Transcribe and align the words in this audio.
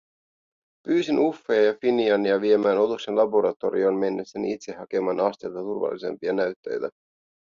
Pyysin 0.87 1.19
Uffea 1.19 1.61
ja 1.61 1.73
Finiania 1.81 2.41
viemään 2.41 2.77
otuksen 2.77 3.15
laboratorioon 3.15 3.95
mennessäni 3.95 4.53
itse 4.53 4.73
hakemaan 4.75 5.19
astetta 5.19 5.59
turvallisempia 5.59 6.33
näytteitä. 6.33 6.89